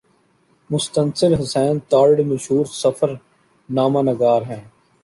[0.69, 4.63] مستنصر حسین تارڑ مشہور سفرنامہ نگار ہیں